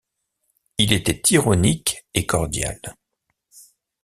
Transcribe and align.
Il 0.79 0.93
était 0.93 1.21
ironique 1.31 2.07
et 2.15 2.25
cordial. 2.25 2.81